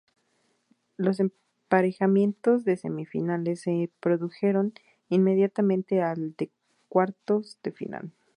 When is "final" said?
7.71-8.11